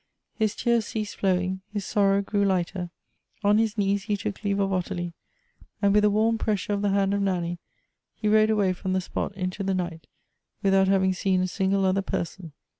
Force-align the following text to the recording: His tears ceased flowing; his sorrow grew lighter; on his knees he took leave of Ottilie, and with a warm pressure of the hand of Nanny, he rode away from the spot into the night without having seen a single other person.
His 0.33 0.55
tears 0.55 0.87
ceased 0.87 1.17
flowing; 1.17 1.61
his 1.71 1.85
sorrow 1.85 2.23
grew 2.23 2.43
lighter; 2.43 2.89
on 3.43 3.59
his 3.59 3.77
knees 3.77 4.05
he 4.05 4.17
took 4.17 4.43
leave 4.43 4.59
of 4.59 4.73
Ottilie, 4.73 5.13
and 5.79 5.93
with 5.93 6.03
a 6.03 6.09
warm 6.09 6.39
pressure 6.39 6.73
of 6.73 6.81
the 6.81 6.89
hand 6.89 7.13
of 7.13 7.21
Nanny, 7.21 7.59
he 8.15 8.27
rode 8.27 8.49
away 8.49 8.73
from 8.73 8.93
the 8.93 9.01
spot 9.01 9.31
into 9.35 9.61
the 9.61 9.75
night 9.75 10.07
without 10.63 10.87
having 10.87 11.13
seen 11.13 11.41
a 11.43 11.47
single 11.47 11.85
other 11.85 12.01
person. 12.01 12.51